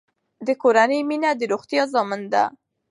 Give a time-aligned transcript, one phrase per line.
[0.47, 2.43] د کورنۍ مینه د روغتیا ضامن ده.